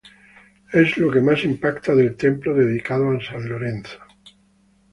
[0.73, 3.99] Es lo que más impacta del templo dedicado a San Lorenzo.